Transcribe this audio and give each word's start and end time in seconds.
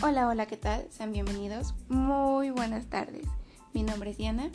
Hola, 0.00 0.28
hola, 0.28 0.46
¿qué 0.46 0.56
tal? 0.56 0.86
Sean 0.90 1.10
bienvenidos. 1.10 1.74
Muy 1.88 2.50
buenas 2.50 2.86
tardes. 2.86 3.26
Mi 3.74 3.82
nombre 3.82 4.10
es 4.10 4.16
Diana 4.16 4.48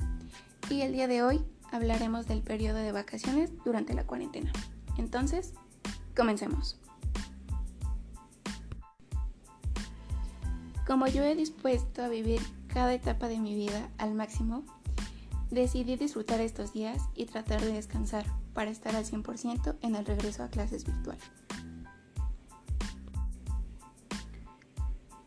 y 0.70 0.84
el 0.84 0.94
día 0.94 1.10
de 1.10 1.22
hoy 1.22 1.42
hablaremos 1.70 2.28
del 2.28 2.42
periodo 2.42 2.78
de 2.78 2.94
vacaciones 2.94 3.52
durante 3.66 3.94
la 3.94 4.08
cuarentena. 4.08 4.54
Entonces, 4.98 5.54
comencemos. 6.16 6.80
Como 10.88 11.08
yo 11.08 11.24
he 11.24 11.36
dispuesto 11.36 12.04
a 12.04 12.08
vivir 12.08 12.40
cada 12.68 12.94
etapa 12.94 13.28
de 13.28 13.40
mi 13.40 13.54
vida 13.54 13.90
al 13.98 14.14
máximo, 14.14 14.64
decidí 15.52 15.98
disfrutar 15.98 16.40
estos 16.40 16.72
días 16.72 17.02
y 17.16 17.26
tratar 17.26 17.60
de 17.60 17.74
descansar 17.74 18.26
para 18.54 18.72
estar 18.72 18.96
al 18.96 19.04
100% 19.04 19.76
en 19.82 19.96
el 19.96 20.06
regreso 20.06 20.42
a 20.42 20.48
clases 20.48 20.86
virtual. 20.86 21.18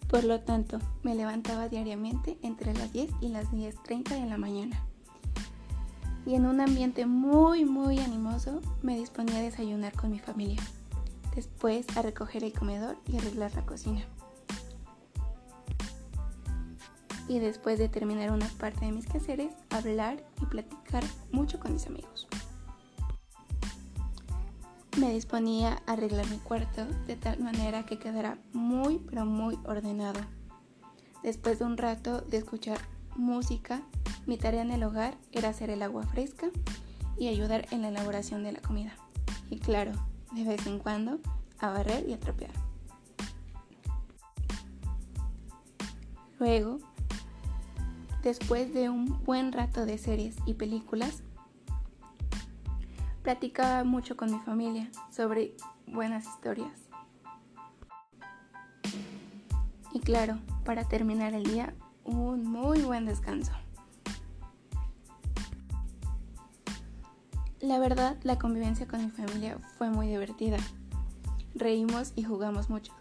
Por 0.09 0.24
lo 0.24 0.41
tanto, 0.41 0.78
me 1.02 1.15
levantaba 1.15 1.69
diariamente 1.69 2.38
entre 2.42 2.73
las 2.74 2.92
10 2.92 3.10
y 3.20 3.28
las 3.28 3.51
10.30 3.51 4.20
de 4.20 4.27
la 4.27 4.38
mañana. 4.38 4.80
Y 6.24 6.34
en 6.34 6.46
un 6.46 6.60
ambiente 6.60 7.06
muy, 7.06 7.65
muy 7.65 7.98
animoso, 7.98 8.60
me 8.82 8.96
disponía 8.96 9.38
a 9.38 9.42
desayunar 9.42 9.92
con 9.92 10.10
mi 10.10 10.19
familia. 10.19 10.62
Después 11.34 11.87
a 11.96 12.02
recoger 12.02 12.45
el 12.45 12.52
comedor 12.52 12.96
y 13.06 13.16
arreglar 13.16 13.55
la 13.55 13.66
cocina. 13.66 14.05
Y 17.29 17.41
después 17.41 17.79
de 17.79 17.88
terminar 17.88 18.30
una 18.30 18.48
parte 18.60 18.87
de 18.87 18.93
mis 18.93 19.07
quehaceres, 19.07 19.52
hablar 19.70 20.24
y 20.41 20.46
platicar 20.46 21.02
mucho 21.32 21.59
con 21.59 21.73
mis 21.73 21.87
amigos 21.87 22.29
me 24.98 25.12
disponía 25.12 25.82
a 25.86 25.92
arreglar 25.92 26.26
mi 26.30 26.38
cuarto 26.38 26.86
de 27.06 27.16
tal 27.16 27.38
manera 27.40 27.84
que 27.84 27.98
quedara 27.98 28.38
muy 28.52 28.98
pero 28.98 29.26
muy 29.26 29.58
ordenado. 29.64 30.20
Después 31.22 31.58
de 31.58 31.66
un 31.66 31.76
rato 31.76 32.22
de 32.22 32.38
escuchar 32.38 32.78
música, 33.14 33.82
mi 34.26 34.38
tarea 34.38 34.62
en 34.62 34.70
el 34.70 34.82
hogar 34.84 35.16
era 35.32 35.50
hacer 35.50 35.70
el 35.70 35.82
agua 35.82 36.04
fresca 36.04 36.48
y 37.18 37.28
ayudar 37.28 37.66
en 37.72 37.82
la 37.82 37.88
elaboración 37.88 38.42
de 38.42 38.52
la 38.52 38.60
comida. 38.60 38.94
Y 39.50 39.58
claro, 39.58 39.92
de 40.32 40.44
vez 40.44 40.66
en 40.66 40.78
cuando, 40.78 41.18
a 41.58 41.70
barrer 41.70 42.08
y 42.08 42.14
a 42.14 42.20
trapear. 42.20 42.52
Luego, 46.38 46.78
después 48.22 48.72
de 48.72 48.88
un 48.88 49.22
buen 49.24 49.52
rato 49.52 49.84
de 49.84 49.98
series 49.98 50.36
y 50.46 50.54
películas, 50.54 51.22
platicaba 53.27 53.82
mucho 53.82 54.16
con 54.16 54.30
mi 54.30 54.38
familia 54.38 54.88
sobre 55.10 55.57
buenas 55.88 56.27
historias. 56.27 56.71
Y 59.93 59.99
claro, 59.99 60.38
para 60.65 60.85
terminar 60.85 61.35
el 61.35 61.43
día, 61.43 61.74
un 62.04 62.45
muy 62.45 62.82
buen 62.82 63.04
descanso. 63.04 63.51
La 67.59 67.81
verdad, 67.81 68.16
la 68.22 68.38
convivencia 68.38 68.87
con 68.87 69.04
mi 69.04 69.10
familia 69.10 69.59
fue 69.77 69.91
muy 69.91 70.06
divertida. 70.06 70.59
Reímos 71.56 72.12
y 72.15 72.22
jugamos 72.22 72.71
mucho. 72.71 72.93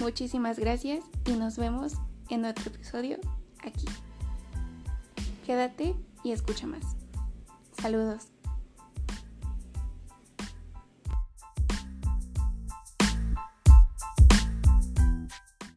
Muchísimas 0.00 0.58
gracias 0.58 1.04
y 1.26 1.32
nos 1.32 1.58
vemos 1.58 1.98
en 2.30 2.46
otro 2.46 2.70
episodio 2.70 3.18
aquí. 3.62 3.84
Quédate 5.44 5.94
y 6.24 6.32
escucha 6.32 6.66
más. 6.66 6.96
Saludos. 7.78 8.31